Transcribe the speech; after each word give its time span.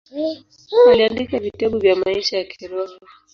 Aliandika 0.91 1.39
vitabu 1.39 1.79
vya 1.79 1.95
maisha 1.95 2.37
ya 2.37 2.43
kiroho. 2.43 2.99